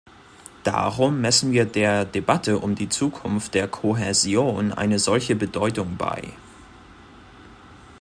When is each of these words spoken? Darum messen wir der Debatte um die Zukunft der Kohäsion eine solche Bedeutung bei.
Darum 0.63 1.21
messen 1.21 1.51
wir 1.51 1.65
der 1.65 2.05
Debatte 2.05 2.57
um 2.57 2.73
die 2.73 2.89
Zukunft 2.89 3.53
der 3.53 3.67
Kohäsion 3.67 4.73
eine 4.73 4.97
solche 4.97 5.35
Bedeutung 5.35 5.95
bei. 5.95 6.23